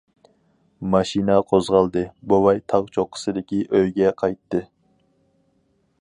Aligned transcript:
ماشىنا 0.93 1.35
قوزغالدى، 1.51 2.03
بوۋاي 2.33 2.63
تاغ 2.73 2.89
چوققىسىدىكى 2.97 3.61
ئۆيگە 3.69 4.15
قايتتى. 4.23 4.67